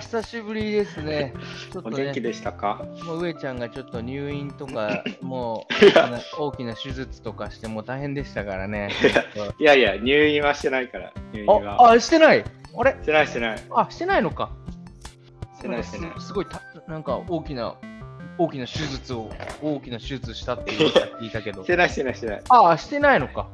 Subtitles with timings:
[0.00, 1.00] 久しぶりです。
[1.00, 1.34] いや、久しぶりですね。
[1.72, 2.84] ちょっとねお元気、でしたか？
[3.04, 8.90] もう上ちゃんがちょっと入院とか、 もう大きな手術とかして、もう大変でしたからね。
[9.58, 11.12] いやいや、入院はしてないから。
[11.32, 11.82] 入院は。
[11.88, 12.44] あ、あ、してない？
[12.78, 12.92] あれ？
[12.92, 13.58] してないしてない。
[13.70, 14.50] あ、してないのか。
[15.56, 16.10] してないしてない。
[16.18, 17.76] すすごいた、なんか大きな、
[18.38, 19.30] 大きな手術を、
[19.62, 20.90] 大きな手術したっていう
[21.22, 21.66] 聞いたけどし。
[21.66, 22.42] てないしてないしてない。
[22.50, 23.48] あ、してないのか。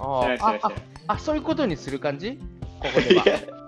[1.06, 2.38] あ、そういうことにする感じ？
[2.80, 3.61] ここでは。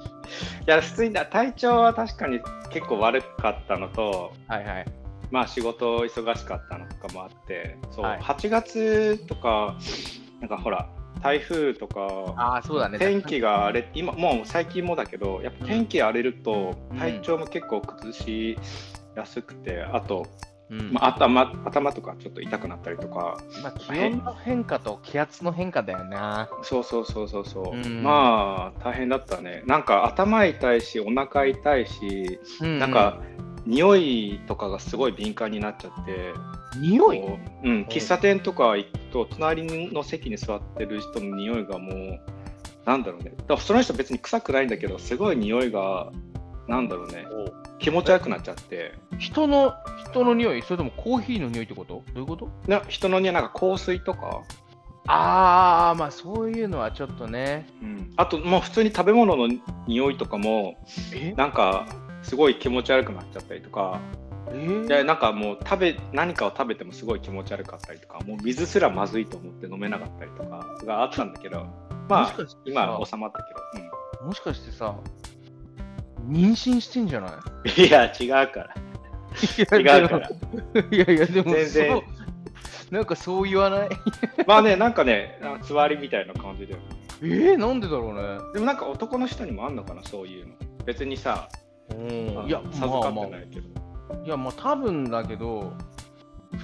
[0.66, 4.86] いや、普通にな体調は確かに結構悪かったのと、はいはい。
[5.30, 9.76] まあ仕事忙しかったのとかもあって、そう、はい8月とか、
[10.40, 10.88] なんかほら、
[11.22, 12.98] 台風とか、あ、そうだね。
[12.98, 18.58] 天気が荒れ今もう最近もだけどやっぱ天気荒れるとうん体調も結構崩し
[19.16, 20.26] やすくて、あと、
[20.78, 20.92] うん。
[20.92, 23.38] まあ、頭頭とかちょっと痛くなったりとか。
[23.62, 26.48] まあ、気温の変化と気圧の変化だよな。
[26.62, 28.02] そうそうそうそうそう、うん。
[28.02, 29.62] まあ大変だったね。
[29.66, 32.78] なんか頭痛いしお腹痛いし、うん。
[32.78, 33.20] なんか
[33.66, 36.32] 匂いとかがすごい敏感になっちゃって。
[36.78, 37.20] 匂い？
[37.20, 42.20] こううん、喫茶店とか行くと隣の席に座ってる人の匂いがもう
[42.84, 43.32] なんだろうね。
[43.36, 46.10] だからその人別に臭くないんだけどすごい匂いが
[46.66, 47.26] なんだろうね
[47.84, 48.94] 気持ち悪くなっちゃって。
[49.18, 49.74] 人の
[50.08, 52.02] 人の匂いそれともコーヒーの匂いってこと？
[52.14, 52.48] どういうこと？
[52.66, 54.42] な人の匂いなんか香水とか、
[55.06, 57.68] ああまあそういうのはちょっとね。
[57.82, 59.48] うん、あともう普通に食べ物の
[59.86, 60.82] 匂いとかも
[61.14, 61.32] え？
[61.34, 61.86] なんか
[62.22, 64.00] すごい気持ち悪くなっちゃったりとか。
[64.50, 64.86] え？
[64.88, 68.18] でなんかもう食べ何かを食べてもすごい気持ち悪かったりとか。
[68.20, 71.66] もう水すらまずいと思って飲めなかったりとかがあったんだけど。
[72.08, 73.42] まあ今収まった
[73.74, 73.80] け
[74.22, 74.94] ど、もしかしてさ
[76.28, 77.32] 妊娠してんじゃない？
[77.32, 78.74] うん、いや違うから。
[79.58, 80.28] 違うから。
[80.90, 82.02] いやいやでも全然。
[82.90, 83.88] なんかそう言わない？
[84.46, 86.76] まあねなんかねあつわりみたいな感じで
[87.22, 88.52] えー、なんでだろうね？
[88.52, 90.54] でもなんか男の人にもあんのかなそういうの。
[90.84, 91.48] 別にさ
[91.90, 92.46] うん。
[92.46, 93.68] いや授かまあまってないけど、
[94.22, 94.24] あ。
[94.24, 95.72] いやまあ多分だけど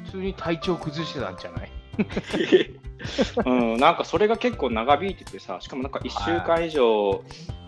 [0.05, 1.71] 普通に体調崩してたんじゃない？
[3.47, 7.23] うん、なんかそれが結構長引いててさしかもなんか1週間以上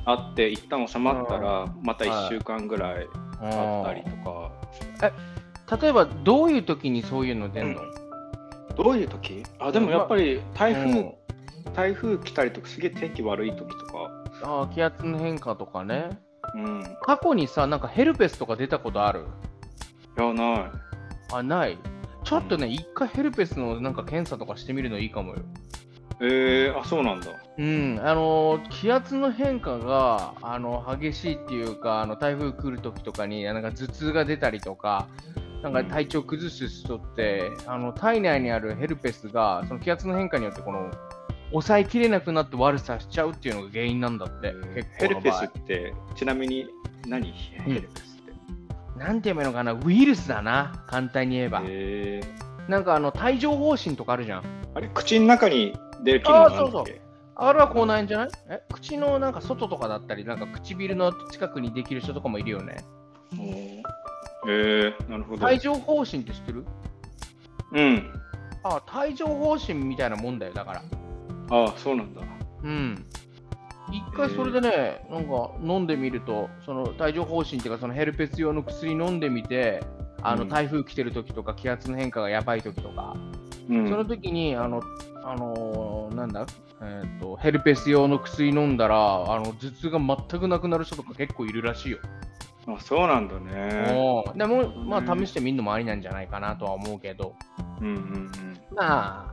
[0.05, 3.07] あって一旦収まったらまた1週間ぐらい
[3.41, 4.51] あったりとか、
[5.81, 7.81] 例えばどういう時にそういうの出んの、
[8.77, 9.43] どういう時？
[9.59, 11.15] あでもやっぱり台風、うん。
[11.75, 14.11] 台風来たりとかすげえ天気悪い時とか、
[14.43, 16.11] あー気圧の変化とかね。
[16.55, 19.27] うん、い過去にさなんかヘルペスとか出たことある？
[20.19, 20.71] やない。
[21.33, 21.79] あない？
[22.25, 25.43] ちょっとね一回ヘルペスのなんか検査とかしてみるのいいかもよ。
[26.21, 27.31] えー、あそうなんだ。
[27.59, 35.09] うんあのー気圧の変化があの激しいっていうかあの台風来る時とかになんか頭痛が出たりとか
[35.63, 40.91] なんか体調崩す人って、あの体内にあるヘルペスがその気圧の変化によってこの
[41.51, 44.55] 抑えきれなくなって悪さしちゃうっていうのが原因なんだって、
[44.99, 45.41] 結構の場合。
[45.41, 46.67] ヘルペスってちなみに
[47.07, 47.33] 何？
[47.33, 48.12] ヘルペス
[49.03, 51.63] なんて言えばいいのかな、ウイルスだな、簡単に言えば。
[51.65, 54.43] えー、なんかあの帯状疱疹とかあるじゃん。
[54.75, 54.89] あれ？
[54.95, 56.63] 口の中に出る機能なんだっけ？
[56.63, 56.97] あーそうそう。
[57.35, 58.29] あれはこうなんじゃない？
[58.49, 58.63] え？
[58.73, 62.85] 口のなんか外とかだったり、なんか唇の近くにできる人とかもいるよね。
[63.33, 63.83] おー。
[64.49, 65.47] えー、なるほど。
[65.47, 66.65] 帯状疱疹って知ってる？
[67.73, 68.11] うん。
[68.63, 70.83] あ帯状疱疹みたいなもんだよ、だから。
[71.51, 72.21] ああそうなんだ。
[72.63, 73.05] うん。
[73.93, 79.83] 一回それでね、なんか飲んでみると、その帯状疱疹っていうか、そのヘルペス用の薬飲んでみて、
[80.23, 80.49] あのうん。
[80.49, 83.15] 台風来てる時とか、気圧の変化がやばい時とか、
[83.69, 83.89] うん。
[83.89, 84.83] その時に、あの、
[85.25, 86.47] あのーなんだ、
[86.81, 91.99] えーと、ヘルペス用の薬飲んだら、あの頭痛が全くなくなる人とか結構いるらしいよ。
[92.67, 93.93] あそうなんだね。
[93.97, 97.35] おーでも、まあ、うん試してみるのもありなんじゃないかなとは思うけど、
[97.81, 98.31] うんうんうん。
[98.75, 99.32] まあ、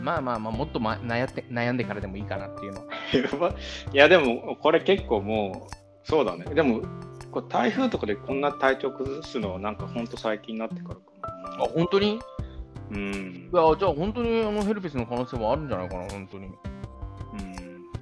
[0.00, 2.82] まあまあまあ、もっと、ま、悩って悩んでからでもいいかなっていうの。
[3.92, 6.44] いやでもこれ結構もうそうだね。
[6.54, 6.82] でも
[7.30, 11.64] これ台風とかでこんな体調崩すのはなんかほんと最近になってからかな。
[11.64, 12.14] あ、本当に？
[12.14, 12.20] い
[12.92, 13.50] うん。
[13.52, 16.46] や、じゃあ本当にあのヘルペスの可能性もあるんじゃないかな、本当に。
[16.46, 16.52] うん。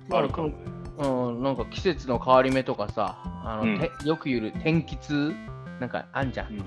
[0.08, 0.54] まああるかもね。
[0.98, 3.78] うん、なんか季節の変わり目とかさ、あの、うん。
[3.78, 5.34] てよく言う天気痛
[5.78, 6.64] なんかあんじゃん。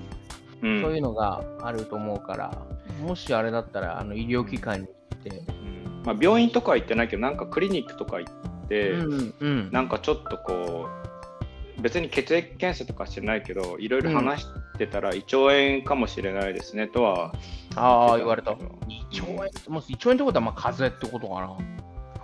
[0.62, 0.82] うん。
[0.82, 2.56] そういうのがあると思うから、
[3.02, 6.02] もしあれだったら、あの医療機関に行って、うん。
[6.04, 9.70] まあ、病院とかは行ってないけどなんかクリニックとか行って、うん、うん。
[9.72, 10.88] なんかちょっとこ
[11.78, 14.46] う別に血液検査とかしてないけどいろいろ話し
[14.78, 17.32] てたら胃腸炎かもしれないですねとは
[17.76, 18.52] ああ、言われた。
[18.52, 18.58] か
[18.88, 19.36] 胃腸炎、
[19.68, 21.72] まあ、胃腸炎ってことは、まあ、風邪ってことかな。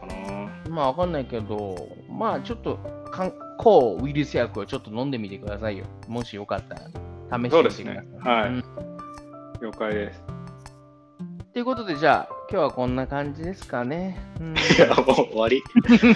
[0.08, 0.50] な。
[0.70, 2.78] まあ、わかんないけど、まあ、ちょっと、
[3.10, 5.86] かん抗ウイルス薬をちょっと飲んでみてくださいよ。
[6.06, 8.34] もしよかったら、試そうですしてみてくだねさい。
[8.34, 8.64] はい、うん。
[9.62, 10.22] 了解です。
[11.52, 14.18] ということで、じゃあ、今日はこんな感じですかね。
[14.40, 14.54] うん。
[14.56, 15.62] いやもう終わり。
[15.86, 16.14] 終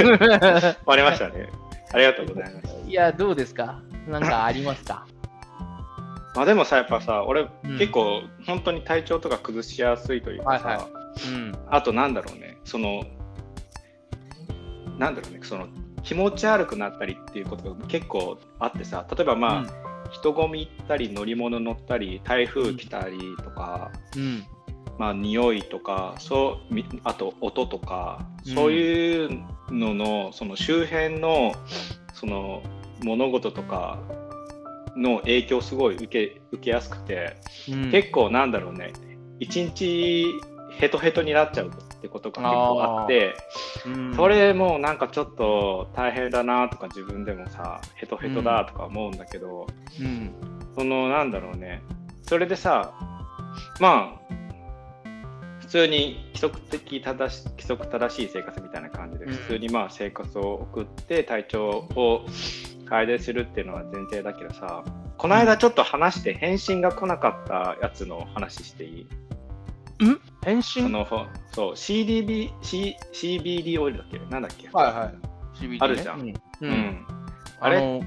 [0.87, 1.49] わりましたね。
[1.93, 2.76] ありがとうございます。
[2.88, 3.81] いや、どうですか？
[4.08, 5.06] なんかありますか？
[6.34, 7.79] まあでもさ、やっぱさ、俺、うん。
[7.79, 10.88] 結構、本当に体調とか崩しやすいというかさ、はいは
[11.34, 11.52] うん。
[11.69, 13.02] あとなんだろうね、その、
[14.99, 15.67] なんだろうね、その、
[16.02, 24.43] 気持ち悪くなったりっていうことが結構あってさ、例えばまあ、人混み行ったり、乗り物乗ったり、台風来たりとか、うん。
[24.98, 28.54] まあ、匂いとかそうみあと音とかうん。
[28.54, 29.30] そういう
[29.70, 31.52] のの,、その周辺の
[32.14, 32.62] その
[33.02, 33.98] 物事とか
[34.96, 37.36] の影響をすごい受け受けやすくて、
[37.70, 38.92] うん、結構なんだろうね
[39.40, 40.26] 一日
[40.78, 43.34] ヘトヘトになっちゃうってことが結構あって
[43.86, 49.66] うん、それもうなんかちょっと大変だなとか自分でもさヘトヘトだとか思うんだけど、
[50.00, 50.32] うん。
[50.76, 51.82] そのなんだろうね
[52.22, 52.94] それでさ
[53.80, 54.41] まあ普
[55.72, 59.32] 通に規則的正し規則正しい生活みたいな感じでうん。
[59.32, 62.26] 普通にまあ生活を送って体調を
[62.88, 64.84] 改善するっていうのは前提だけどさ
[65.19, 69.06] この間ちょっと話して返信が来なかったやつの話していい？
[70.44, 70.82] 返信？
[70.84, 71.06] その
[71.52, 74.19] そう CDB、C、CBD オイルだっけ？
[74.30, 74.69] なんだっけ？
[74.72, 75.14] はいはい。
[75.58, 75.78] CBD ね。
[75.80, 76.20] あるじゃん。
[76.20, 76.28] うん。
[76.28, 77.06] ううんん、
[77.60, 78.02] あれ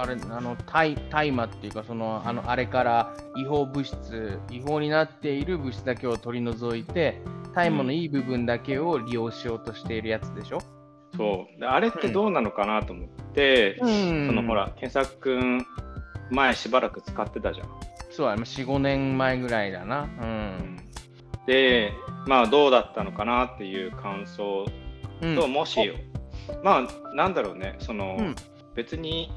[0.00, 7.20] あれ、あの、大大麻っていうか、その、あの、あれから違法物質、違法になっている物質だけを取り除いて、
[7.54, 10.60] 大麻のいい部分だけを利用しようとしているやつでしょ？
[11.16, 11.60] そう。
[11.60, 14.26] であれってどうなのかなと思って、うん。
[14.28, 14.54] そのほ。
[14.54, 15.66] ら検索くん
[16.30, 17.68] 前しばらく使ってたじゃん。
[18.10, 20.08] そうだね、4、5年前ぐらいだな。
[20.20, 20.76] うん。
[21.46, 21.92] で、
[22.26, 24.64] まあどうだったのかなっていう感想
[25.22, 25.36] うん。
[25.36, 25.94] と、もしよ、
[26.62, 28.34] まあなんだろうね、その、うん。
[28.76, 29.32] 別に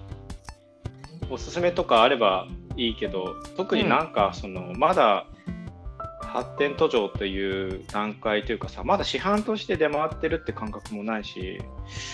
[1.29, 2.47] おすすめとかあれば
[2.77, 5.25] いいけど、特になんかその、まだ
[6.19, 11.59] 発展途上という段階というかさ、まだ市販として出回ってるって感覚もないし、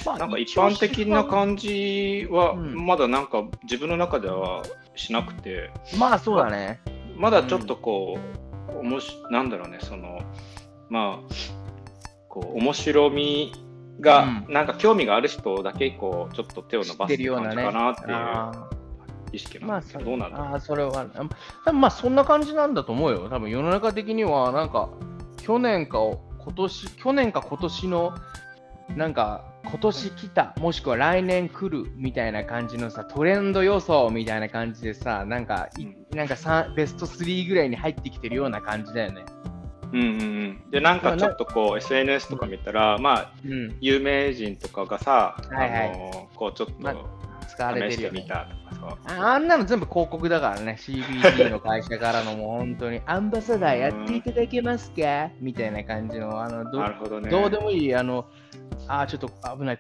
[0.06, 4.64] まあなんか一般的な感じはうんまだなんか自分の中では
[4.96, 6.82] しなくて、まあそうだね。
[7.16, 8.18] まだちょっとこ
[8.74, 10.20] う、おもしなんだろうね、その、
[10.90, 11.34] まあ、
[12.30, 13.54] こう、面白み
[14.00, 17.18] が、うんなんか興味がある人だけ、こう、ちょっと手を伸ばす。
[17.18, 18.70] 感じかなっていうあ
[19.32, 21.06] 意識ーまあなんですけど、どうなんだろうあーそれは、あ
[21.66, 23.30] 多分まあそんな感じなんだと思うよ。
[23.30, 24.90] 多分世の中的には、なんか、
[25.38, 26.00] 去年か
[26.40, 28.14] 今年、去年か今年の、
[28.96, 35.86] なんか、今年来た、もしくは来年来るみたいな感じのさ、トレンド予想みたいな感じでさ、なんか、い
[36.16, 39.26] なんかさベスト3ぐらいに入ってきてるような感じだよね。
[39.92, 40.16] うんうんう
[40.68, 40.72] ん。
[40.72, 43.78] で、なんかちょっとこう、SNS とか見たら、まあ、うん。
[43.82, 47.08] 有名人とかがさ、はいはいあのこう、ちょっまと
[47.48, 48.10] 使われ試して。
[48.12, 55.30] みたとかさ、ああんなの全部広告だからね、CBD の会社からのもう本当に、アンバサダーやっていただけますか？
[55.40, 57.30] みたいな感じの、あのどなるほどね。
[57.30, 58.26] どうでもいい、あの、
[58.88, 59.80] あーちょっと危ない、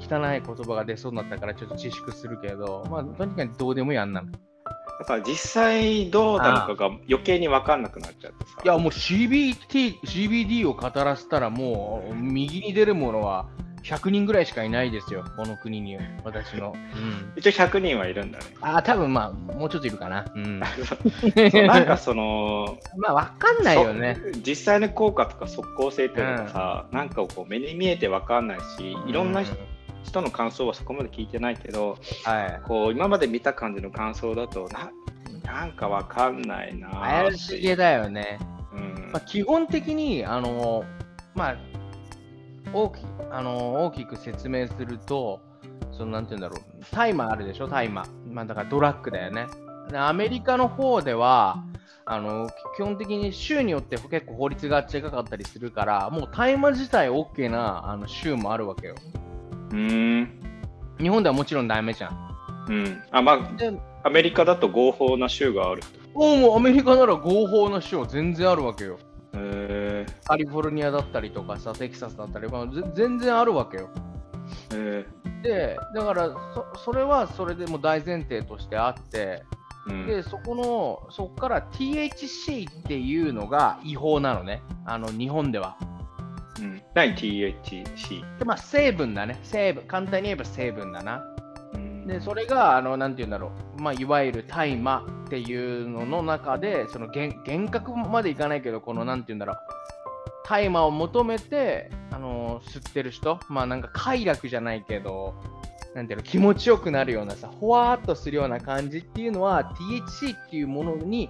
[0.00, 4.28] 汚い言葉が出そうになったからちょっと自粛するけど、まあ、とにかくどうでもいい、あんなの。
[4.28, 4.32] い
[4.98, 8.62] だから実際どうなのかが余計に分かんなくなっちゃってさ。
[8.64, 13.48] や、もう CBT、CBD を語らせたら、もう右に出るものは
[13.82, 16.74] 100人ぐらいしかいないですよ、この国に、私の。
[16.74, 18.44] うん、一応100人はいるんだね。
[18.60, 20.26] ああ、多分まあ、もうちょっといるかな。
[20.34, 20.60] うん、
[21.66, 24.18] なんかその、 まあ、わかんないよね。
[24.34, 29.56] そ実際の効果とか即効性っていうのがさ、なんかこう目に見えて分かんないし、いろんな人
[30.04, 32.60] 人の感想はそこまで聞いてないけど、はい。
[32.66, 34.90] こう今まで見た感じの感想だとな、
[35.44, 38.38] なんか分かんないな怪しげだよね。
[38.72, 40.84] うんまあ、基本的に、あの
[41.34, 41.56] まあ、
[42.72, 45.40] 大きあの大きく説明すると、
[45.92, 48.04] そのなんて言うんだろう、大麻あるでしょ、大麻。
[48.30, 49.46] まあ、だからドラッグだよね。
[49.90, 51.64] でアメリカの方では、
[52.04, 58.94] あの基本的に州によって結構法律が違かったりするから、もう大麻自体 OK なあの州もあるわけよ。
[59.70, 60.40] うーん。
[60.98, 62.66] 日本ではもちろんダメじゃん。
[62.68, 63.02] うん。
[63.10, 63.72] あ、まであ、
[64.08, 65.82] アメリカだと合法な州がある。
[66.14, 68.98] おもうアメリカなら合法な州は全然あるわけよ。
[69.34, 69.38] へ
[70.24, 73.88] カリフォルニアだったりとかさ、テキサスだったり、まあ、ぜ全然あるわけよ。
[74.74, 75.04] え。
[75.06, 79.42] へで、だからそ、それはそれでも大前提としてあって、
[79.88, 79.92] え。
[79.92, 80.06] うん。
[80.06, 85.76] で、そこの、そこから THC っていうのが違法なのね、あの日本では。
[86.60, 88.38] うん、何 ?THC。
[88.38, 91.24] で、まあ、成分だね、成分、簡単に言えば成分だな。
[91.74, 99.56] うんで、それが、あの、なんて言うんだろう、まあ、いわゆる大麻っていうのの中で、その厳厳格までいかないけど、この、なんて言うんだろう、
[100.48, 105.34] 大麻を求めて、あの吸ってる人、まあ、なんか快楽じゃないけど、
[105.94, 111.28] なんていうの、気持ちよくなるようなさ、ほわーっとするような感じっていうのは、THC っていうものに、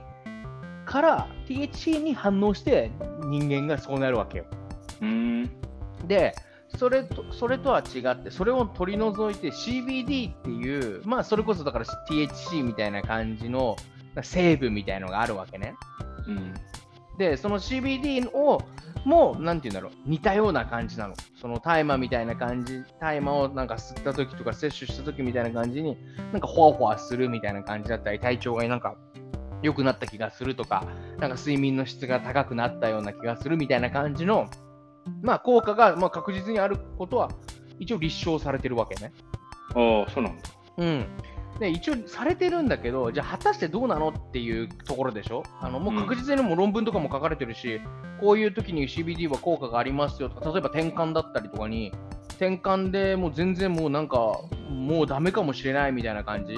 [0.87, 2.92] から、THC に反応して
[3.25, 4.44] 人間がそうなるわけよ。
[5.00, 5.50] うん。
[6.06, 6.32] で、
[6.76, 13.75] それとそれとは違って、それを取り除いて CBD っていう、まあ、それこそだから THC みたいな感じの
[14.22, 15.75] 成分みたいのがあるわけね。
[16.28, 16.54] うん、
[17.18, 18.62] で、その CBD を
[19.04, 21.14] もう、なんて言うんだろう、似たような感じなの。
[21.40, 25.96] その大麻みたいな感じ、大麻をなんか吸った時とか摂取した時みたいな感じに、
[26.32, 28.96] なんかほわほわするみたいな感じだったり、体調がなんか
[29.62, 30.87] 良くなった気がするとか、
[31.18, 34.48] なんか睡眠の質が高くなったような気がするみたいな感じの、
[35.22, 37.30] まあ効果がまあ確実にあることは、
[37.78, 39.12] 一応立証されてるわけね。
[39.75, 40.42] ああ、そうなんだ。
[40.78, 41.06] うん。
[41.59, 45.43] で一応されてるんだけど、じゃあ果たしてどうなのっていうところでしょ？
[45.61, 47.83] あのもう確実にも論文とかも書かれてるし、うん、
[48.21, 51.93] こういう時に CBD は効果がありますよとか、例えば転換だったりとかに、
[52.31, 54.17] 転換でもう全然もうなんか、
[54.71, 56.55] もうダメかもしれないみたいな感じ、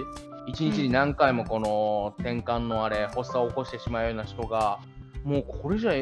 [0.52, 4.80] 1日に何回もこの転換のあれ、発作を起こしてしまうような人が、
[5.24, 5.92] もうこれじゃ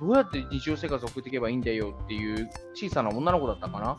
[0.00, 3.96] どうやって日常生活を送っていけばいいんだよっていう小さな女の子だったかな？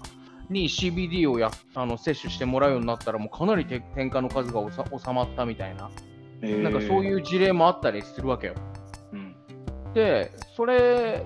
[0.52, 5.90] に CBD をやあの摂取してもらうようになったら、もうかなり転換の数が収まったみたいな、
[6.42, 8.56] えー、なんかそういう事例もあったりするわけよ。
[9.14, 9.36] うん、
[9.94, 11.24] で、それ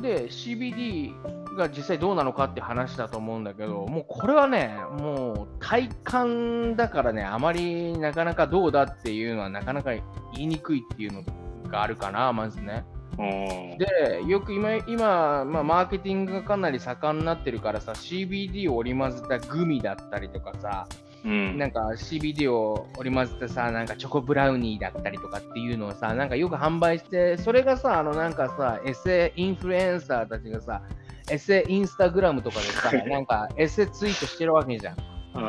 [0.00, 1.12] で CBD
[1.56, 10.02] が実際どうなのかって話だと思うんだけど、もうこれはね、もう体感だからね、あまりなかなかどうだっていうのはなかなか言
[10.36, 11.22] いにくいっていうの
[11.68, 12.84] があるかな、まずね。
[13.16, 20.86] で、よく今、今まあ、マーケティングがかなり盛んになってるからさ、CBD を織り交ぜたグミだったりとかさ、
[21.24, 30.82] うん、なんか CBD を織り交ぜたさ、なんかチョコブラウニーだったりとかっていうのをさ、なんかよく販売して、それがさ、あのなんかさ、エセインフルエンサーたちがさ、
[31.30, 34.96] エセインスタグラムとかでさ、 なんかエセツイートしてるわけじゃん。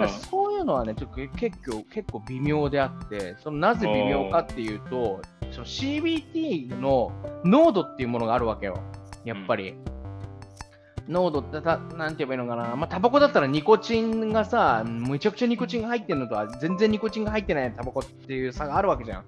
[0.09, 5.21] そういうのはね、ちょっと結構結構微妙であって、そのなぜ微妙かっていうと、
[5.59, 7.11] その CBT の
[7.43, 8.79] 濃度っていうものがあるわけよ、
[9.25, 9.75] やっぱり。
[11.07, 19.25] うん、濃度ってた、なんて言えばいいのかな、まあ、タバコだったらニコチンがさ、むちゃくちゃニコチンが入ってるのとは、全然ニコチンが入ってないタバコっていう差があるわけじゃん。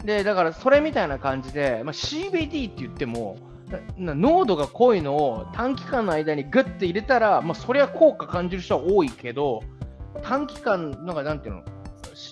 [0.00, 3.36] うん、で、だからそれみたいな感じで、まあ、CBD って言っても、
[3.96, 9.60] 濃度が濃いのを短期間の間にグッて入れたら、まあ、そりゃ効果感じる人は多いけど、
[10.22, 11.62] 短期間、なんかなんていうの、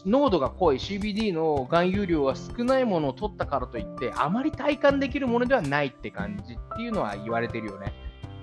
[0.07, 7.92] 濃度が濃い CBD の含有量が少ないものを取ったからといって、あまり体感できるものではないって感じっていうのは言われてるよね。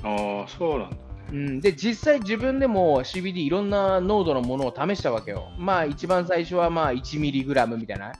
[0.03, 1.01] ああ、そうなんだ、ね。
[1.31, 5.49] うん、で実際自分でも CBD いろんな濃度のものを試したわけよ。
[5.57, 8.13] まあ一番最初はまあ 1mg みたいな、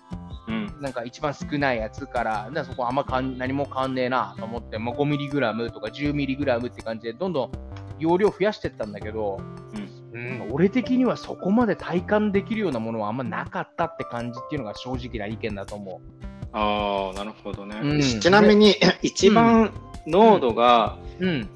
[0.47, 7.51] うん、なんか一番少ないやつから、だそこあんまかん何も変わんねえなと思って、まあ、5mg とか 10mg って感じでどんどん
[7.99, 9.39] 容量増やしていったんだけど、
[9.75, 9.84] うん
[10.15, 16.25] うん、俺的にはそこまで体感できるようなものはあんまなかったって感じっていうのが正直な意見だと思う。
[16.53, 17.77] ああ、なるほどね。
[17.83, 19.73] うん、ちなみに、一番
[20.07, 21.49] 濃度が、うん、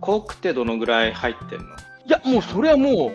[0.00, 1.66] 濃くてどのぐらい入ってんの？
[2.06, 3.12] いや、もうそれはも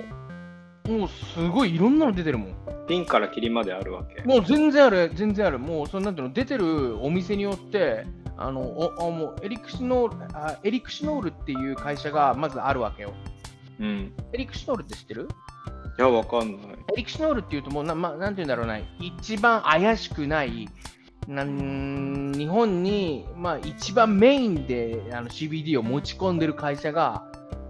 [0.85, 2.55] う、もうすごいいろんなの出てるもん。
[2.87, 4.21] ピンからキリまであるわけ？
[4.21, 5.57] もう全然ある、全然ある。
[5.57, 8.05] もう、そのなんていうの、出てるお店によって、
[8.37, 13.13] あのおもうエリクシノールあエリクシノールっていう会社がまずあるわけよ。
[13.81, 15.27] うん、エリクシノールって知ってる？
[15.97, 16.61] いや、わかんない。
[16.93, 20.69] エリクシノールっていうと、もうな、ま、なんて言うんだろうな、一番怪しくない、
[21.27, 27.23] なん日本に、まあ、一番メインであの CBD を持ち込んでる会社が、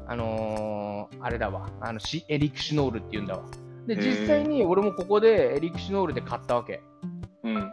[0.08, 3.44] あのー、あれだわあのシ、エリクシノールっていうんだわ。
[3.88, 6.82] で、実際に俺もここでエリクシノールで買ったわけ。
[7.44, 7.72] うん。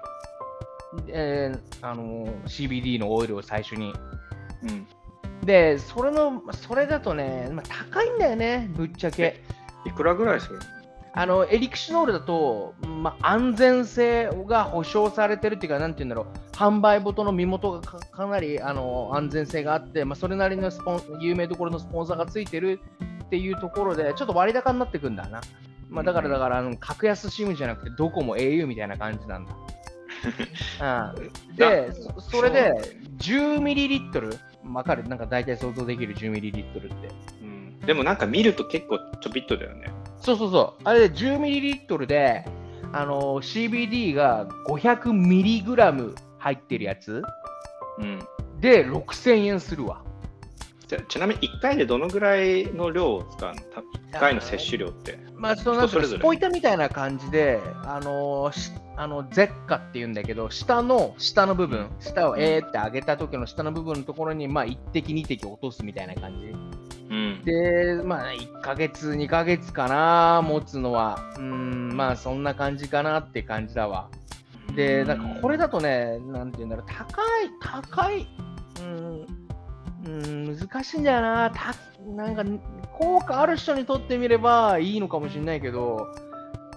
[1.08, 3.92] えー、あのー、CBD のオイルを最初に。
[4.62, 4.86] うん。
[5.44, 9.42] で、それの、それだとね、まあ、高いんだよね、ぶっちゃけ。
[9.84, 10.58] いくらぐらいする？
[11.14, 22.80] あのエリクシノールだと、まあ、安全性が保証されてるっていうか、なんて言うんだろう、販売元の身元がかなりあの安全性があって、まあ、それなりのスポン有名どころのスポンサーがついてる
[23.24, 25.40] っていうところで、ちょっと割高になってくんだな。
[25.88, 29.56] まあ、だから、だからあの格安 SIM じゃなくて、どこも au みたいな感じなんだ。
[31.18, 31.90] うん、で、
[32.30, 32.74] それで
[33.18, 34.36] 10ミリリットル
[34.74, 37.08] わかるなんか大体想像できる10ミリリットルって。
[37.42, 39.92] うん、でもなんか見ると結構ちょびっとだよね。
[40.20, 40.82] そうそうそう。
[40.84, 42.44] あれで10ミリリットルで、
[42.92, 47.22] あの CBD が500ミリグラム入ってるやつ、
[47.98, 48.18] うん、
[48.60, 50.02] で6000円するわ。
[50.88, 55.18] じゃちなみに1回でどのぐらいの量を使うの ?1 回の摂取量って。
[55.36, 58.50] まあ、そのそれぞれスポイトみたいな感じで、あの
[58.96, 66.54] あのゼッカっていうんだけど、下の下の部分、下をえーって上げた時の下の部分のところに、まあ、1滴、2滴落とすみたいな感じ。
[67.10, 71.18] うん、で、まあ、1ヶ月、2ヶ月かな、持つのは。
[71.38, 74.08] うん、まあ、そんな感じかなって感じだわ。
[74.74, 78.26] で、なんかこれだとね、なんていうんだろう、高い、高い、
[80.08, 81.74] うん、うん難しいんだよなた
[82.06, 82.44] なんか
[82.92, 86.06] 効果ある人にとってみればいいのかもしれないけど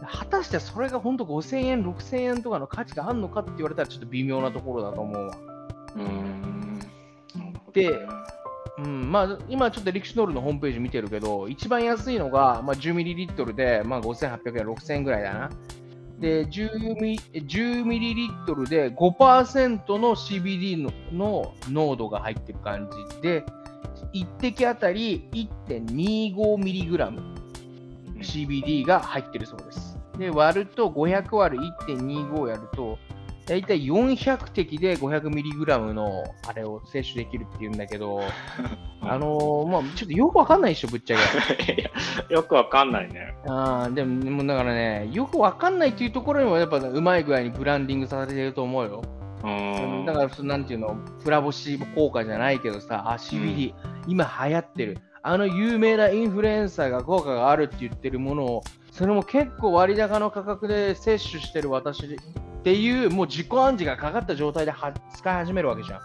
[0.02, 5.38] 果たしてそれが本当5000円6000円とかの価値があるのかって言われたらちょっと微妙なところだと思うわ
[5.96, 6.80] うん。
[7.74, 7.90] で
[8.78, 15.50] うんまあ、今ちょっとリクシノールのホームページ見てるけど、一番安いのが、まあ、10ミリリットルで、まあ、5800円、6000円ぐらいだな。
[16.22, 23.44] で、10ミ10ミリリットルで5%の CBD のの濃度が入ってる感じで、
[24.14, 27.22] 1滴あたり1.25ミリグラム
[28.20, 29.98] CBD が入ってるそうです。
[30.20, 33.00] で、割ると500割る1.25やると、
[33.46, 38.22] だいたい400滴で 500mg のあれを摂取できるっていうんだけど、
[39.02, 41.18] あのーまあ、ちょっとよくわかんないでしょ、ぶっちゃ
[41.58, 41.92] け。
[42.34, 43.34] よくわかんないね。
[43.48, 49.02] あーでも、だからね、よくわかんないっていうところにも、やっぱうまい具合にブランディングされてると思うよ。
[49.44, 50.06] うん。
[50.06, 53.74] だから、なんていうの、プラボシ効果じゃないけどさ、あ、CBD、
[54.08, 54.98] 今流行ってる。
[55.24, 62.18] あの有名なインフルエンサーが効果があるって言ってるものを、それも結構割高の価格で摂取してる私
[62.62, 66.02] っていう、もう自己暗示がかかった状態では使い始めるわけじゃん。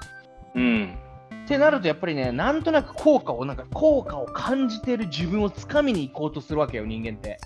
[0.54, 0.98] うん。
[1.44, 7.38] ってなると、やっぱりね、なんとなく効果を、なんか効果を感じてる自分をつかみに行こうとするわけよ、人間って。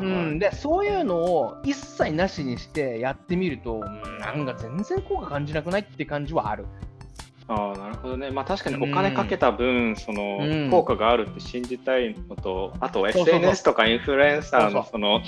[0.00, 6.64] うん、で、そういうのを一切なしにしてやってみると、うんなんか全然効果感じなくないって感じはある。
[7.46, 8.30] ああ、なるほどね。
[8.30, 15.20] まあ確かにお金かけた分、そのうん効果があるって信じたいのと、あとそうそう SNS とかインフルエンサーそうそうのその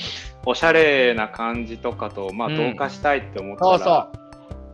[0.46, 4.10] おしゃれな感じとかと、まあうん同化したいって思ったそうら、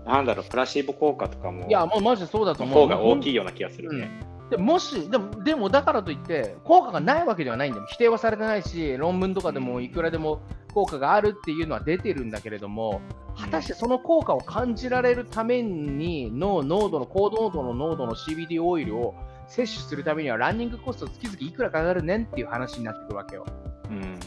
[0.04, 1.68] そなんだろう、プラシーボ効果とかも、う。
[1.68, 2.74] いや、もうマジでそうだと思う。
[2.74, 4.08] の方が大きいような気がするね。
[4.52, 7.86] でもしでも、でもだからといって、効果がないわけではないんだよ。
[7.88, 10.42] 否定はされてないし、論文とかでもいくらでも
[10.74, 13.00] 効果があるっていうのは出てるんだけれども、
[13.34, 19.14] 果たしてその効果を感じられるためにの濃度の、高濃度の濃度の CBD オイルを
[19.48, 23.46] 摂取するためには、ランニングコスト月々いくらかかるねんっていう話になってくるわけよ。
[23.88, 24.18] うん。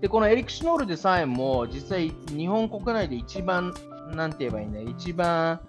[0.00, 3.72] で、このエリクシノールでさえも、実際、日本国内で一番、
[4.12, 5.60] なんて言えばいいんだ一番、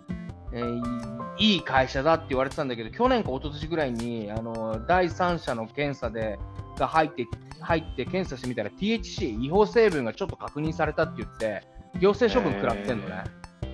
[0.52, 6.40] えーいい会社だって言われてたんだけど、去年か一昨年ぐらいに、あの第三者の検査で
[6.78, 7.28] が入って
[7.62, 11.64] 入って検査してみたら、THC、違法成分がちょっと確認されたって言って、
[12.00, 13.24] 行政処分食らってんのね。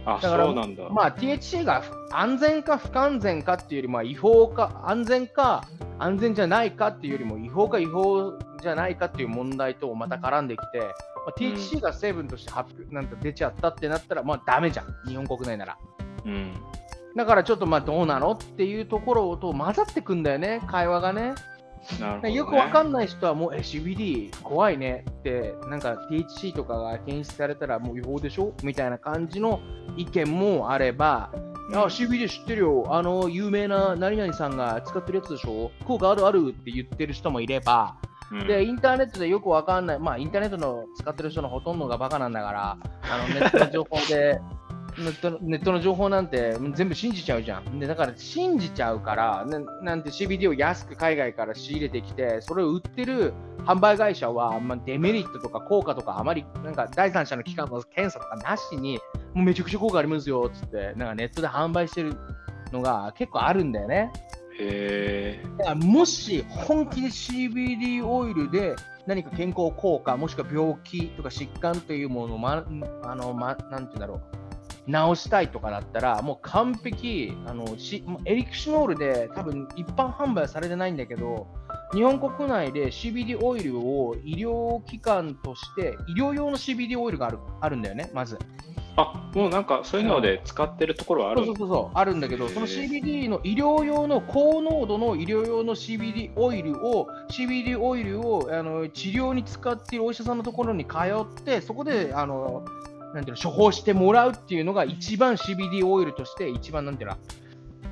[0.06, 0.90] あ、だからそうなんだ。
[0.90, 5.68] まあ、THC が安全か不完全かっていうより、まあ、違法か安全か
[5.98, 10.86] 安全じゃないかっていうよりも違法か違法じゃないかっていう問題とまた絡んできて、ま
[11.36, 15.78] あ、THC が成分として発表なんか出ちゃったってなったら、まあ、ダメじゃん、日本国内なら。
[16.26, 16.54] うん。
[17.16, 21.34] だからちょっとまあどうなのっていうところと混ざってくんだよね、会話がね。
[22.22, 22.32] ね。
[22.32, 29.60] よくわかんない人はもう、え、CBD 怖いねって、なんか THC とかが検出されたらもう違法でしょみたいな感じの
[29.98, 31.38] 意見もあれば、う
[31.72, 32.86] んあ、CBD 知ってるよ。
[32.90, 35.72] あの、有名な何々さんが使ってるやつでしょ？
[35.86, 37.96] 効果あるあるって言ってる人もいれば、
[38.32, 44.40] うんで、インターネットでよくわかんない、まあ、インターネットの使ってる人のほとんどがバカなんだから、あのネットの情報で、
[45.00, 47.80] ネットのネットの情報なんて全部信じちゃうじゃん。
[47.80, 53.34] でだから信じちゃうから、ななんて CBD を安く海外から仕入れてきて、それを売ってる
[53.66, 59.00] 販売会社は、まあ、デメリットとか効果とかあまりなんか第三者の機関の検査とかなしに、
[59.34, 62.16] もうめちゃくちゃ効果ありますよっつって、なんかネットで販売してる
[62.72, 64.12] のが結構あるんだよね。
[64.60, 65.48] へえ。
[65.58, 68.76] だからもし本気で CBD オイルで
[69.08, 72.66] 何か健康効果、もしくは病気とか疾患というものを、ま、
[73.04, 74.22] あの、ま、なんていうんだろう、
[74.92, 81.48] 治したいとかだったら、もう完璧、あのしエリクシノールで多分一般販売はされてないんだけど、
[81.94, 88.38] 日本国内で CBD オイルを医療機関として、医療用の CBD オイルがあるあるんだよね、まず。
[88.96, 102.66] あ、もうなんかそういうので使ってるところはあるそうそうそうそうあるんだけど、その CBD の医療用の高濃度の医療用の CBD オイルを CBD オイルをあの治療に使っているお医者さんのところに通って、そこであの
[103.14, 107.18] なんていうの処方してもらうっていうのが一番 CBD オイルとして一番なんていうの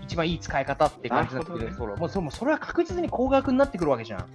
[0.03, 4.25] 一番いい使い方って感じになってくるなるそれもうそもうそれは確実に高額になってくるわけじゃん。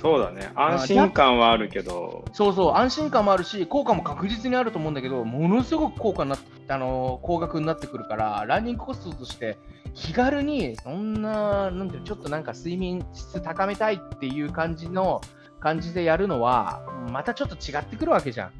[0.00, 0.52] そうだね。
[0.54, 6.38] 安心感はあるけど、そうそう、安心感もあるし、効果も確実にあると思うんだけど、ものすごく効果になっ
[6.68, 9.58] あの高額になってくるから、ランニングコストとして、
[9.94, 15.20] 気軽に、そんな、なんていうのちょっとなんか睡眠質高めたいっていう感じの、
[15.58, 18.52] 感じでやるのは、またちょっと違ってくるわけじゃん。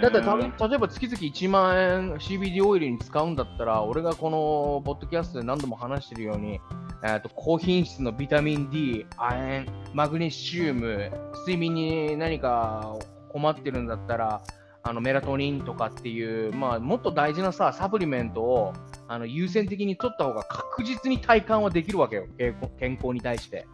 [0.00, 0.36] だってた
[0.68, 6.60] 例えば月々1万円 CBD オイルに使うんだったら、俺がこのポッドキャストで何度も話してるように、
[7.02, 12.96] えーと高品質のビタミン D、亜鉛、マグネシウム、睡眠に何か
[13.28, 14.42] 困ってるんだったら、
[14.82, 18.72] あのメラトニンとかっていう、まあ、もっと大事なさ、サプリメントを
[19.06, 23.66] あの優先的に取った方が確実に体感はできるわけよ、健康健康に対して。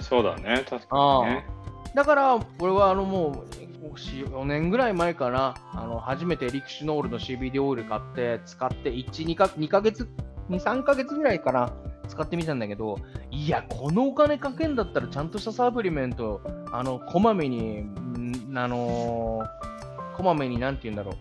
[0.00, 1.46] そうだね、確かにね。
[1.94, 3.57] だから、俺はあのもう、
[3.96, 10.08] 4年ぐらい前かな、あの初めてリクシノールの CBD オイル買って、使って1、2か2ヶ月、
[10.50, 11.72] 2、3ヶ月ぐらいかな、
[12.08, 12.98] 使ってみたんだけど、
[13.30, 16.40] いや、このお金かけんだったら、ちゃんとしたサプリメント、
[16.72, 21.14] あの、こまめに、んあのーこまめに、なんて言うんだろう、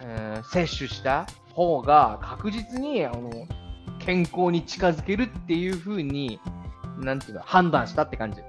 [0.00, 3.30] えー摂取した方が確実に、あの、
[3.98, 6.40] 健康に近づけるっていう風に、
[6.98, 8.40] なんていうの、判断したって感じ。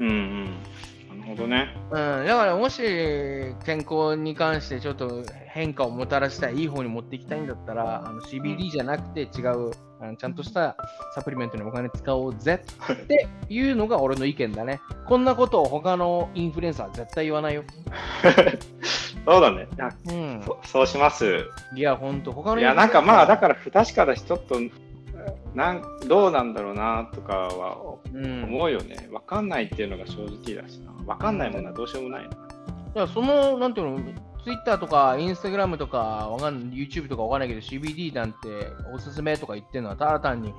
[0.00, 0.56] うんうん。
[1.26, 1.74] ほどね。
[1.90, 2.82] うん、だからもし
[3.64, 10.76] 健康に関してちょっと変化をもたらしたい、いい方に持っていきたいんだったら、あの CBD じゃなくて違う、あのちゃんとした
[11.14, 12.62] サプリメントにお金使おうぜ
[12.92, 14.80] って いうのが俺の意見だね。
[15.06, 17.64] こんなことを他のインフルエンサーは絶対言わないよ。
[19.26, 19.66] そうだね。
[20.08, 20.42] うん。
[20.44, 21.46] そそうします。
[21.74, 24.56] いや、ほんと、他のいや、なんかまあ、だかから不確かだし、ちょっと、
[25.56, 28.44] なんどうなんだろうなとかはうん。
[28.44, 29.08] 思うよね。
[29.10, 30.92] わかんないっていうのが正直だしな。
[31.06, 32.28] わかんないものはどうしようもないな。
[32.28, 33.98] いや、その、なんていうの、
[34.44, 35.98] Twitter とか Instagram とか
[36.30, 38.38] わかん YouTube とかわかんないけど CBD なんて
[38.94, 40.54] おすすめとか言ってるのはただ単に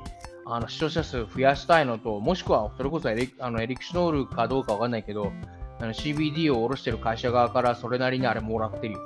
[0.46, 5.32] あの視聴者数増やしたいのと、もしくはそれこそエリあのエリクシノールかどうかわかんないけど、
[5.80, 9.00] あの CBD を卸してる会社側からそれなりにあれもらってるよ。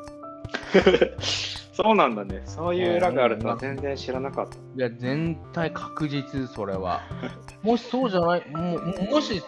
[1.83, 2.43] そうなんだね。
[2.45, 4.55] そういう裏があるとは全然知らなかった。
[4.55, 7.01] いや、全体確実、それは。
[7.63, 8.77] もしそうじゃない、も
[9.09, 9.41] もし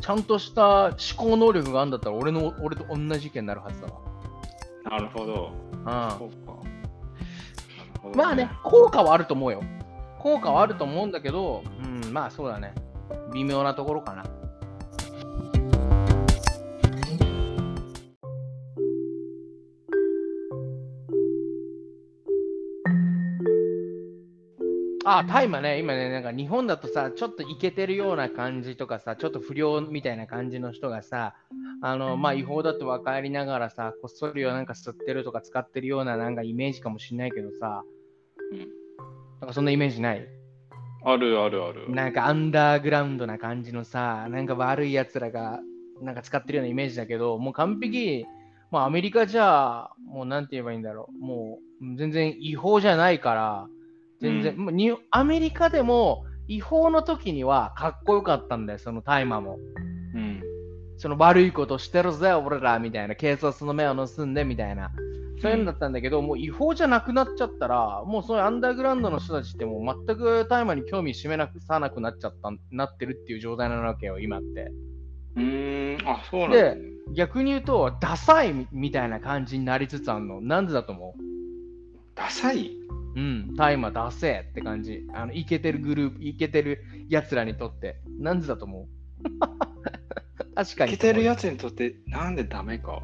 [0.00, 4.00] ちゃんとした思考能力があるんだったら俺の俺と同じ意見になるはずだわ。
[4.84, 5.52] なるほど。
[5.72, 5.92] うんそうか。
[5.92, 6.30] なる
[8.02, 9.62] ほどまあね、効果はあると思うよ。
[10.18, 12.74] 効果はあると思うんだけど、うん、まあそうだね。
[13.32, 14.24] 微妙なところかな。
[25.06, 31.34] あ、大麻ね、今ね、なんか日本だとさ、ちょっとイケてるような感じとかさ、ちょっと不良みたいな感じの人がさ、
[31.82, 37.82] あの、まあ違法だと分かりながらさ、こっそりをなんか吸ってるとか使ってるようななんかイメージかもしれないけどさ、
[38.52, 38.58] うん。
[39.40, 40.26] なんかそんなイメージない？
[41.04, 41.90] あるあるある。
[41.90, 45.60] なんかアンダーグラウンドな感じのさ、なんか悪いやつらが
[46.00, 48.24] なんか使ってるようなイメージだけど、もう完璧、
[48.70, 53.66] もうアメリカじゃ、もうなんて言えばいいんだろう、もう全然違法じゃないから、
[54.20, 59.58] 全然、うんもアメリカでも違法の時にはかっこよかったんだよ、その大麻も。
[60.14, 60.42] うん。
[60.96, 64.92] その悪いことしてるぜ、俺らみたいな、警察の目を盗んでみたいな。
[65.42, 74.70] そういうのだったんだけど、もう違法じゃなくなっちゃったら、もうそういうアンダーグラウンドの人たちってもう全く大麻に興味示なくさなくなっちゃった、なってるっていう状態なわけよ、今って。
[75.36, 76.80] うーん、あ、そうなんだ、ね。
[77.14, 80.40] 逆に言うと、ダサいみみたいな感じになりつつあるの。
[80.40, 81.14] なんでだと思
[82.14, 82.70] ダサい？
[83.16, 85.06] ううん、大麻ダセーって感じ。
[85.14, 88.00] あの、イケてるグループ、イケてる奴らにとって。
[88.18, 88.86] なんでだと思う？
[90.54, 90.92] 確かに。
[90.92, 93.02] イケてるやつにとってなんでダメか？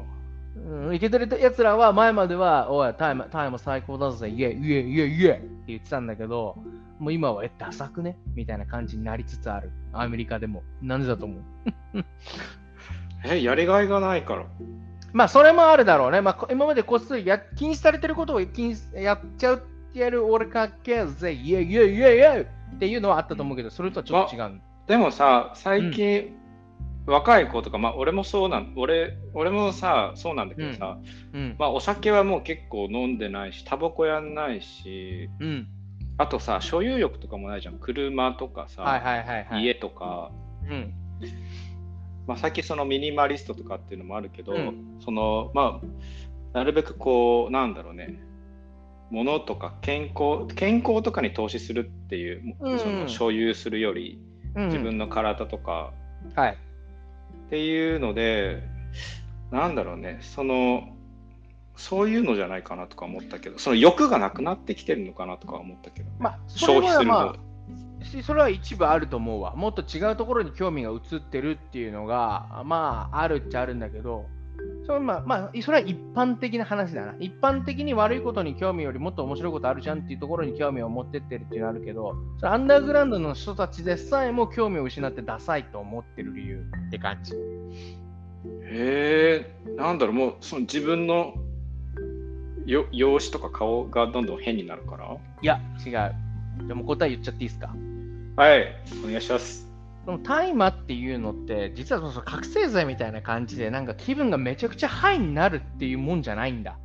[0.55, 6.57] うん、イケてるやつらは前までは、おい、タイム、タイム最高だぜ、イエイ、イエイ、イエイ、イエイって言ってたんだけど、
[6.99, 8.17] もう今は、え、ダサくね？
[8.35, 9.71] みたいな感じになりつつある。
[9.93, 10.61] アメリカでも。
[10.81, 11.41] なんでだと思う？
[13.25, 14.45] え、やりがいがないから。
[15.13, 16.21] まあ、それもあるだろうね。
[16.21, 22.45] まあ、こ今までこっそりや禁止されてることを禁止やっちゃうってやる俺かけぜ、イエイ、イエイ、イエイ、イエイっ
[22.79, 24.61] ていうのはあったと思うけど、それとはちょっと違う。
[24.87, 26.33] でもさ、最近、
[27.05, 30.97] 若い子とか、まあ俺もそうなん、俺、俺もさ、そうなんだけどさ、
[31.33, 31.55] うん。
[31.59, 35.67] まあお酒はもう結構飲んでないし、タバコやんないし、うん。
[36.17, 37.79] あとさ、所有欲とかもないじゃん。
[37.79, 39.63] 車とかさ、はいはいはいはい。
[39.63, 40.31] 家とか、
[40.69, 40.93] うん。
[42.27, 45.81] まあ最近そのミニマリストとかっていうのもあるけど、うんその、ま
[46.53, 48.19] あ、なるべくこう、なんだろうね、
[49.11, 54.19] 物とか健康、健康とかに投資するっていう、うんその所有するより、
[54.55, 55.91] うん、自分の体とか、
[56.35, 56.57] はい。
[57.47, 58.63] っていうので、
[59.51, 60.87] なんだろうね、その、
[61.75, 67.13] そういうのじゃないかなとか思ったけど、その欲がなくなってきてるのかなとか思ったけど、ね、まあ、消費するの。
[67.13, 67.35] はま
[68.01, 69.55] あ、しそれは一部あると思うわ。
[69.55, 74.25] もっと違うところに興味が移ってるっていうのが、まあ、あるっちゃあるんだけど、
[74.85, 77.13] それはまあ、まあ、それは一般的な話だな。
[77.19, 87.33] 一般的に悪いことに興味よりもっと面白いことあるじゃんっていうところに興味を持ってってるっていうのはあるけど、それアンダーグラウンドの人たちでさえも興味を失ってダサいと思ってる理由って感じ。
[87.35, 91.35] へえ、なんだろう、もうその自分の
[92.65, 95.15] よ容姿とか顔がどんどん変になるから？
[95.41, 95.89] いや、違
[96.63, 96.67] う。
[96.67, 97.73] でも答え言っちゃっていいですか？
[98.35, 99.70] はい、お願いします。
[100.05, 106.79] その大麻っていうのって、実はその覚醒剤みたいな感じで、なんか気分がめちゃくちゃハイになるっていうもんじゃないんだ。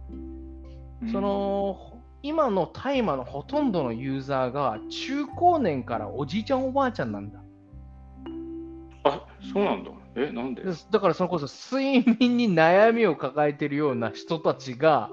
[1.11, 7.41] その、今の大麻のほとんどのユーザーが中高年からおじいちゃんおばあちゃんなんだ。
[9.05, 9.91] あ、そうなんだ。
[10.17, 10.63] え、なんで？
[10.91, 15.11] だからそれこそ睡眠に悩みを抱えてるような人たちが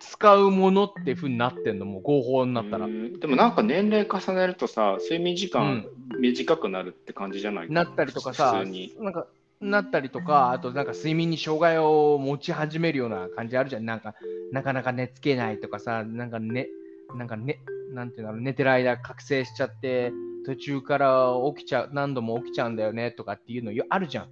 [0.00, 2.88] 使うものってふうになってんの、もう合法になったら。
[2.88, 5.86] でもなんか年齢重ねるとさ、睡眠時間
[6.18, 7.68] 短くなるって感じじゃない？
[7.68, 8.64] か、なったりとかさ、
[8.98, 9.26] なんか
[9.60, 13.84] なったりとか、あとなんか睡眠に障害を持ち始めるような感じあるじゃん。
[13.84, 14.14] なんか、
[14.52, 16.68] なかなか寝つけないとかさ、なんかね、
[17.14, 17.60] なんかね、
[17.92, 20.12] なんていうの、寝てる間覚醒しちゃって、
[20.46, 24.28] 途中から起きちゃう、何度も起きちゃうんだよねとかっていうのあるじゃん。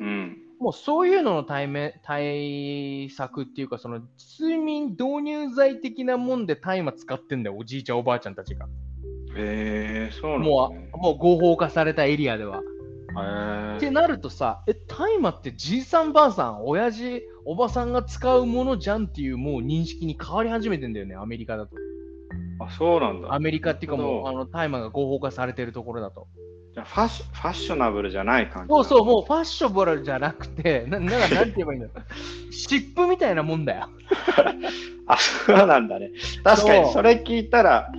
[0.00, 0.38] うん。
[0.62, 4.00] もうそういうのの対面対策っていうか、その
[4.38, 8.66] 睡眠導入剤的なもんで大麻使ってんだよ、おじいちゃん、おばあちゃんたちが。
[9.36, 12.60] へえー、そうなんだ、ね、もう、もう合法化されたエリアでは。
[12.60, 21.74] へってなるとさ、え、大麻ってじいさんばあさん、親父、おばさんが使うものじゃんっていうもう認識に変わり始めてんだよね、アメリカだと。
[22.60, 23.34] あ、そうなんだ。
[23.34, 26.28] アメリカっていうかもう、あの大麻が合法化されてるところだと。
[26.74, 32.02] じゃファッシファッショナブルじゃない感じそうそう、もうファッショナブルじゃなくて、ななんなんて言えばいいんだろう。
[32.52, 33.88] 湿布みたいなもんだよ。
[35.06, 36.10] あ、そうなんだね。
[36.42, 37.92] 確かに、それ聞いたら、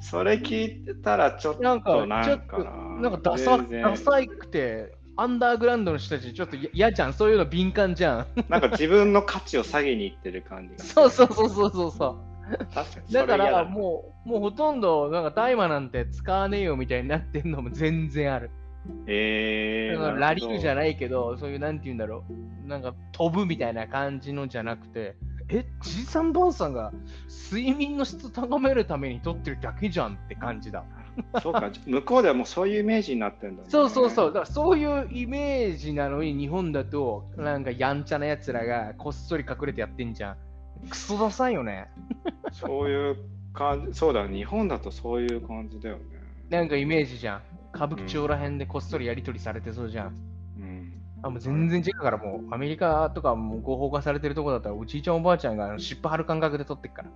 [0.00, 2.58] それ聞いたらちょっとなんか、なんか
[3.00, 7.12] なんかダサダサいくて、アンダーグラウンドの人たちちょっと嫌じゃん。
[7.14, 8.26] そういうの敏感じゃん。
[8.48, 12.35] なんか自分の価値を下げにいってる感じそうそうそうそうそうそう。
[13.12, 18.50] だからもう、もうほとんど、なんか大麻なんて使わねえよみたいになってんのも全然ある。
[19.06, 22.24] えー、だからラリーじゃないけど、そういうなんて言うんだろ
[22.64, 25.16] う、なんか飛ぶみたいな感じのじゃなくて、
[25.48, 26.92] え、じいさんばあさんが
[27.52, 30.84] 睡眠の質高めるために取ってるだけじゃんって感じだ。
[31.42, 40.36] そうか、向こうではもうそういうイメージになってんだ、ね、そうそうそう、だからそういうイメージなのに、日本だと、なんかやんちゃなやつらがこっそり隠れてやってんじゃん。
[40.88, 41.88] クソダサいよね。
[42.52, 43.16] そういう
[43.52, 46.02] 感じ、そうだ、日本だとそういう感じだよね。
[46.48, 47.42] なんかイメージじゃん。
[47.74, 50.14] 歌舞伎町らへんでこっそりやり取りされてそうじゃん。
[50.58, 50.92] うん。
[51.22, 57.10] あもう全然違うからもうアメリカとかもう合法化されてるとこだったらおじいちゃんおばあちゃんが尻尾張る感覚で撮ってっから。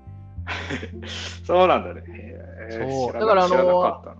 [1.44, 2.02] そうなんだね。
[2.70, 4.16] そうだからあの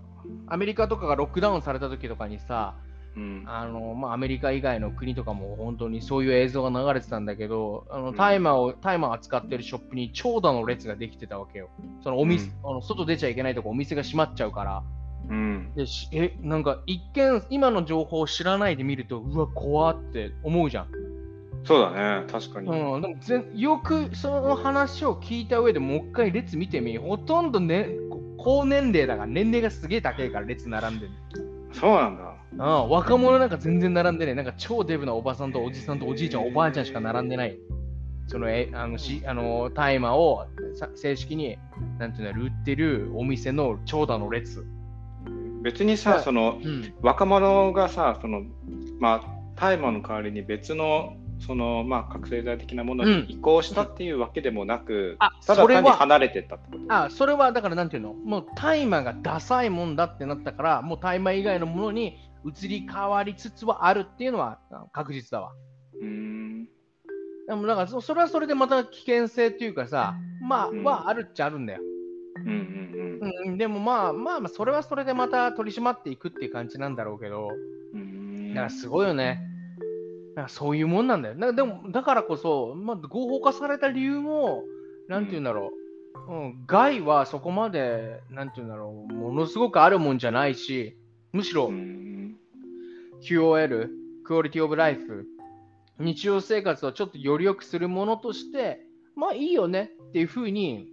[0.47, 2.75] アメリカとかがロックダウンされた時とかにさ、
[3.15, 11.69] うん、あのまあ、アメリカ以外の国とかも本当にそういう映像が流れてたんだけど、あの大麻を、大麻を扱ってるショップに長蛇の列ができてたわけよ。
[12.03, 14.83] そのお店、うん、あの外出ちゃいけないとこお店が閉まっちゃうから。
[15.29, 20.87] うん、でえなんか一見、今の情報を知らないで見ると、うわ、怖って思うじゃん。
[21.63, 22.67] そうだね、確かに。
[22.69, 27.89] うん、でもぜよくその話を聞いた上でもう一回列見てみ、ほとんど、ね、
[28.37, 31.11] 高年齢だから、年齢がすげえ高いから列並んでる。
[31.73, 32.30] そうなんだ。
[32.57, 37.57] あ若者なんか全然並んでね、なんか超デブなおばさんとおじさんとおじいちゃん、おばあちゃんしか並んでない。
[38.27, 40.45] そのえあのしあの大麻を
[40.95, 41.57] 正式に
[41.97, 44.65] なんていうの売ってるお店の長蛇の列。
[45.63, 48.43] 別にさ、その、うん、若者がさ、その
[48.99, 56.83] まあ大麻の代わりに別のそのまあ覚醒剤的なものに移行したっていうわけでもなく、うん、ただ単に離れてったってこと？
[56.93, 58.13] あそれはだからなんていうの？
[58.13, 64.59] もう大麻がダサいもんだってなったからもう大麻以外のものに移り変わりつつはあるっていうのは
[64.91, 65.51] 確実だわ。
[66.01, 66.65] うん。
[67.47, 71.81] でもだからそれはそれでまた危険性っていうかさまあ、うん、はあるっちゃあるんだよ。
[72.37, 77.49] うんうんうん、でもまあまあそれはそれでまた取り締まっていくっていう感じなんだろうけど、
[78.49, 79.41] だからすごいよね。
[80.35, 81.35] なんかそういうもんなんだよ。
[81.35, 84.63] だでもだからこそ、まあ、合法化された理由も、
[85.07, 85.71] なんて言うんだろ
[86.29, 90.97] う、うん、害はそこまで、なんて言うんだろう、ものすごくあるもんじゃないし、
[91.33, 91.69] むしろ、
[93.21, 93.89] QOL、
[94.23, 95.25] クオリティオブライフ、
[95.99, 98.79] 日常生活をちょっとより良くするものとして、
[99.15, 100.87] まあいいよねっていうふうに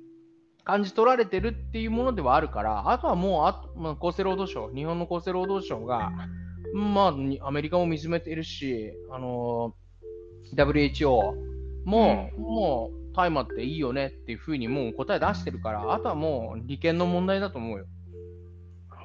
[0.65, 6.13] 感じ取られてるっていうものではあるから、あとはもうあと、まあ、厚生労働省、日本の厚生労働省が、
[6.75, 9.75] まあ、アメリカも見つめているし、あの
[10.55, 11.09] WHO
[11.87, 17.87] も、うん、もう大麻っていいよねっていうふうにもう答え出してるから、あとはもう利権の問題だと思うよ。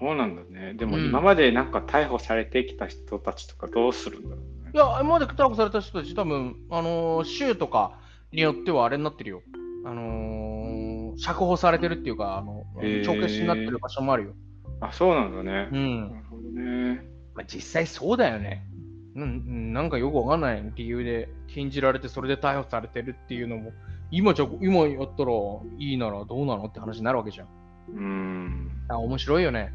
[0.04, 0.74] そうなんだね。
[0.74, 4.72] でも今までなんか逮捕されてきた人たちとかどうするんだろうね。
[4.74, 8.02] いや、今まで逮捕された人たち、多分あのー、州とか
[8.34, 9.42] によってはあれになってるよ。
[9.86, 12.66] あのー、釈放されてるっていうか、あの
[13.06, 14.34] 帳消しになってる場所もあるよ。
[14.82, 15.70] あ、そうなんだね。
[15.72, 16.12] うん。
[16.12, 17.08] なるほどね。
[17.34, 18.68] まあ、実際そうだよね。
[19.16, 23.72] うん、なんかよくわかんない理由で禁じられて、それで逮捕されてるっていうのも、
[24.12, 25.32] 今じゃ、今やったら
[25.80, 27.48] いいならどうなのって話になるわけじゃん。
[27.96, 28.72] うん。
[28.90, 29.72] あ面白いよね。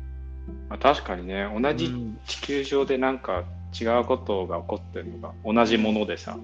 [0.69, 1.93] まあ、確かにね、同じ
[2.27, 3.45] 地球上でなんか
[3.79, 6.39] 違うことが起こってるのが同じものでさ、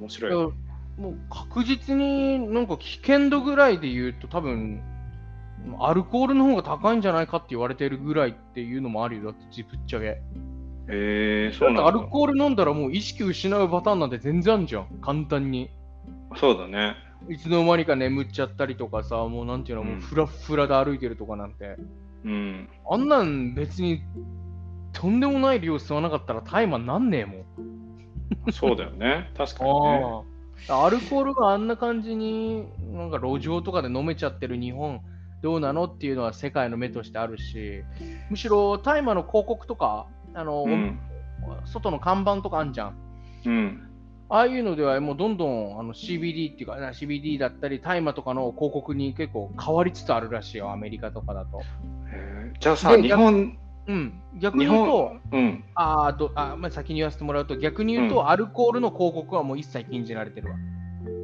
[0.00, 0.54] 面白い、ね、
[0.98, 4.82] もう確実になんか危険度ぐらいで言うと多分
[5.80, 10.06] アルコールの方が高いんじゃないかって言われてるぐらいっていうのもあるよだってぶっちゃけ。
[10.06, 10.20] へ
[10.88, 11.86] えそうなんだ。
[11.86, 15.70] アルコール飲んだらもう意識失うパターンなんて全然あるじゃん簡単に。
[16.36, 16.94] そうだね。
[17.28, 21.76] いつの間にか眠っちゃったりとかさもうなんていうの、もうフラフラで歩いてるとかなんて。
[22.26, 22.68] うん。
[22.90, 24.02] あんなん別に
[24.92, 28.52] とんでもない量吸わなかったらタイマーなんねえもん。
[28.52, 29.30] そうだよね。
[29.36, 30.22] 確かに、ね、
[30.68, 35.00] アルコールがあんな感じに、なんか路上とかで飲めちゃってる日本、
[35.42, 37.82] どうなのっていうのは世界の目としてあるし、
[38.30, 40.98] むしろ大麻の広告とか、あの、うん、
[41.66, 42.96] 外の看板とかあんじゃん。
[43.44, 43.82] うん。
[44.28, 51.62] ああいうのではもうどんどんあの CBD っていうか CBD だったり大麻とかの広告に結構変わりつつあるらしいよ、アメリカとかだと。
[52.58, 53.58] じゃあさ、日本
[53.88, 60.56] うん、逆に言うと、うん、あとあ、まあ、先に言わせてもらうと、逆に言うと、うん、アルコールの広告はもう一切禁じられてるわ。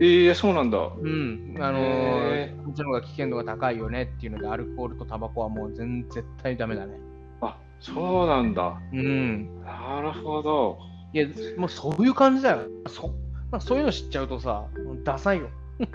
[0.00, 0.78] ええー、そうなんだ。
[0.78, 1.56] うん。
[1.58, 6.94] あのー、こっちの方が危険度が高いよねっていうので、アルコールとタバコはもう全絶対ダメだね。
[7.40, 8.80] あ、そうなんだ。
[8.92, 9.62] うん。
[9.64, 10.78] なるほど。
[11.12, 12.62] いや、もうそういう感じだよ。
[12.88, 13.08] そ
[13.50, 14.64] まあ、そういうの知っちゃうとさ、
[15.04, 15.48] ダサいよ。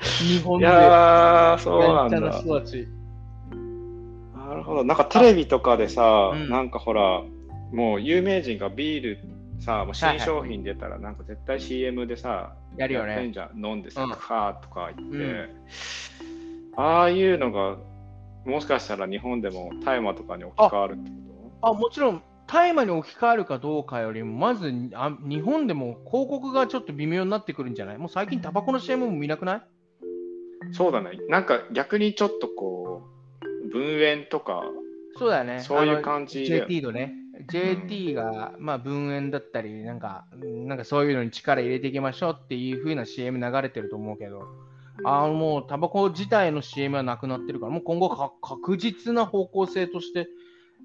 [0.00, 0.66] 日本で。
[0.66, 2.20] いやそうなんだ。
[2.20, 2.28] な
[4.56, 4.84] るほど。
[4.84, 7.22] なんかテレビとかでさ、うん、なんかほら、
[7.72, 9.18] もう有名人がビール
[9.60, 13.26] さ、もう新商品出たら、なんか絶対 CM でさ、やるよね。
[13.26, 15.48] んじゃん飲んでさ、クファーとか言って、うん、
[16.76, 17.76] ああいうのが、
[18.44, 21.68] もしかしたら日本でも大麻とかに置き換わるってこと？
[21.68, 27.98] あもちろん、大麻に置き換わるかどうかよりも、まずあ日本でも広告がちょっと微妙になってくるんじゃない？
[27.98, 29.62] もう最近タバコの CM も見なくない？
[30.72, 31.12] そうだね。
[31.28, 33.02] なんか逆にちょっとこ
[33.64, 34.62] う、分煙とか、
[35.16, 35.60] そうだね。
[35.60, 36.60] そういう感じで。
[36.60, 37.14] JT のね。
[37.50, 40.26] JT が、まあ、分煙だったり、なんか、
[40.66, 44.42] なんかそういうのに力入れていきましょうっていう風な CM 流れてると思うけど、
[45.04, 48.10] あのもうタバコ自体の CM はなくなってるから、もう今後
[48.40, 50.28] 確実な方向性として、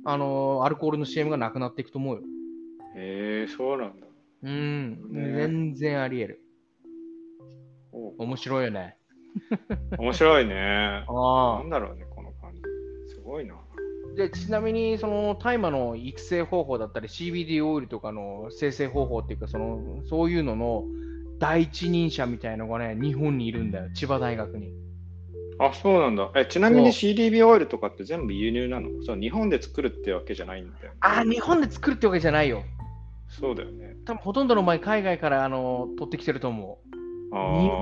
[0.05, 2.21] あのアルコールの CM がなくなっていくと思うよ。
[2.95, 4.07] へえそうなんだ。
[4.43, 6.41] うん、ね、全然あり得る。
[8.17, 8.97] 面白いよね。
[9.97, 11.05] 面白いね。
[11.07, 12.07] あなんだろうね。
[13.27, 13.55] ごいな。
[14.15, 20.86] でちなみにその大麻の育成方法だったり CBD オイルとかの生成方法っていうかそのそういうのの
[21.38, 24.71] 第一人者みたいのがね日本にいるんだよ千葉大学に。
[25.60, 28.89] あそうなんだえちなみに CDB オイルとかって全部輸入なの？
[29.04, 32.63] そう日本で作るってわけじゃないんだよ、ね、あ日本で作るってわけじゃないよ。
[33.28, 33.96] そうだよね。
[34.06, 36.88] 多分ほとんどの前海外からあの取ってきてると思う。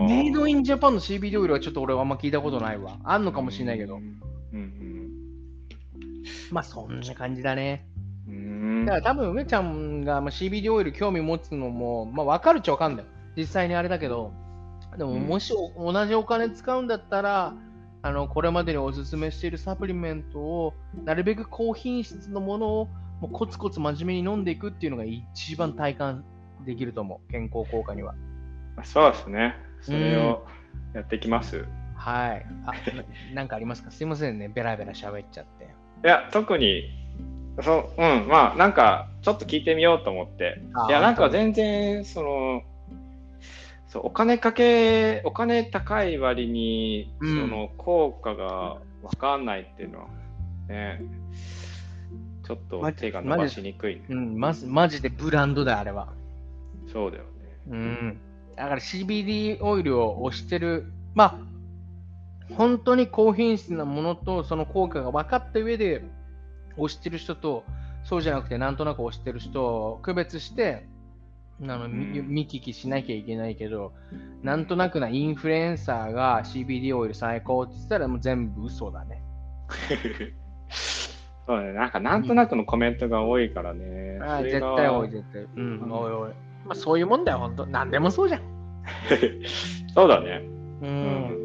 [0.07, 2.97] メイドインジャパンの CBD オイルはちょっと俺はあんま聞いたことないわ。
[3.03, 3.97] あんのかもしれないけど。
[3.97, 4.19] うん、
[4.53, 5.11] うん
[6.51, 7.85] まあそんな感じだね。
[8.85, 13.07] だから多分梅ちゃんが CBD オイル興味持つのも、まあ、分かるっちゃ分かんだよ。
[13.35, 14.31] 実際にあれだけど、
[14.97, 17.53] でももし同じお金使うんだったら、
[18.05, 22.85] あのこれまでにおすすめしているサプリメントをなるべく高品質のものを
[23.19, 26.23] もうコツコツ真面目に飲んでいくっていうのが一番体感
[26.67, 28.13] できると思う、健康効果には。
[28.83, 29.55] そうですね。
[29.81, 30.45] それを
[30.93, 31.57] やっていきます。
[31.57, 31.65] うん、
[31.95, 32.45] はい。
[32.67, 32.73] あ、
[33.33, 33.89] なんかありますか？
[33.89, 35.63] すいませんね、ベラベラ喋っちゃって。
[35.63, 36.83] いや、特に、
[37.63, 40.61] そう、うん、まあ、なんか、ちょっと聞いてみようと思って。
[40.89, 42.61] いや、なんか全然、その、
[43.95, 50.07] そう、お金かけ、お金高い割に、その、効果が分かんないっていうのは、
[50.67, 51.01] ね、
[52.45, 56.09] ちょっと手が伸ばしにくい、ね、うん、まず、マジでブランドだよ、あれは。
[56.91, 57.29] そうだよね。
[57.69, 58.17] うん。
[58.57, 66.03] だから CBD オイルを推してる、まあ、本当に高品質なものとその効果が分かった上で
[66.77, 67.63] 推してる人と
[68.03, 70.85] そうじゃなくてなんとなく推してる人を区別して
[71.61, 73.93] あの、見聞きしなきゃいけないけど
[74.43, 79.21] なんとなくなインフルエンサーが CBD オイル最高って言ったらもう全部嘘だね。
[81.47, 84.19] そうね、なんかなんとなくのコメントが多いからね。
[84.21, 85.43] あ絶対多い、絶対。
[85.43, 86.33] うん、おいおい。
[86.65, 87.65] まあそういうもんだよ、本当。
[87.67, 88.41] なんでもそうじゃん。
[89.93, 90.41] そうだね。
[90.81, 91.44] うん